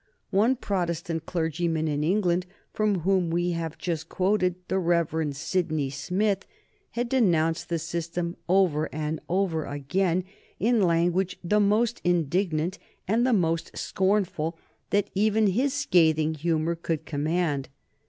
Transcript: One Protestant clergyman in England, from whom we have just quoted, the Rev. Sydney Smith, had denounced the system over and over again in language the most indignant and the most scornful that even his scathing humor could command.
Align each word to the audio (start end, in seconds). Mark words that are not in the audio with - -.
One 0.31 0.55
Protestant 0.55 1.27
clergyman 1.27 1.87
in 1.87 2.03
England, 2.03 2.47
from 2.73 3.01
whom 3.01 3.29
we 3.29 3.51
have 3.51 3.77
just 3.77 4.09
quoted, 4.09 4.55
the 4.67 4.79
Rev. 4.79 5.35
Sydney 5.35 5.91
Smith, 5.91 6.43
had 6.97 7.07
denounced 7.07 7.69
the 7.69 7.77
system 7.77 8.35
over 8.49 8.89
and 8.91 9.19
over 9.29 9.65
again 9.65 10.23
in 10.59 10.81
language 10.81 11.37
the 11.43 11.59
most 11.59 12.01
indignant 12.03 12.79
and 13.07 13.27
the 13.27 13.31
most 13.33 13.77
scornful 13.77 14.57
that 14.89 15.07
even 15.13 15.45
his 15.45 15.71
scathing 15.71 16.33
humor 16.33 16.73
could 16.73 17.05
command. 17.05 17.69